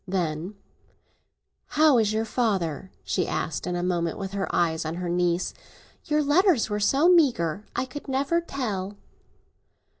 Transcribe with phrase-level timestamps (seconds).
[0.07, 0.55] Then,
[1.77, 5.53] "How is your father?" she asked in a moment, with her eyes on her niece.
[6.05, 8.97] "Your letters were so meagre—I could never tell!"